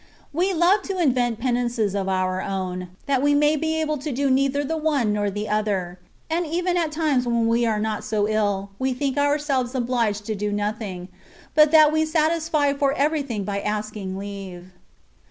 "*^ 0.01 0.03
We 0.33 0.51
love 0.51 0.81
to 0.85 0.97
invent 0.97 1.39
penances 1.39 1.93
of 1.93 2.09
our 2.09 2.41
own, 2.41 2.87
that 3.05 3.21
we 3.21 3.35
may 3.35 3.55
be 3.55 3.79
able 3.79 3.99
to 3.99 4.11
do 4.11 4.31
neither 4.31 4.63
the 4.63 4.75
one 4.75 5.13
nor 5.13 5.29
the 5.29 5.47
other; 5.47 5.99
and 6.27 6.43
even 6.47 6.75
at 6.75 6.91
times 6.91 7.27
when 7.27 7.45
we 7.47 7.67
are 7.67 7.79
not 7.79 8.03
so 8.03 8.27
ill, 8.27 8.71
we 8.79 8.95
think 8.95 9.15
ourselves 9.19 9.75
obliged 9.75 10.25
to 10.25 10.33
do 10.33 10.51
nothing, 10.51 11.07
but 11.53 11.69
that 11.69 11.91
we 11.93 12.03
satisfy 12.03 12.73
for 12.73 12.93
everything 12.93 13.43
by 13.43 13.59
asking 13.61 14.17
leave. 14.17 14.71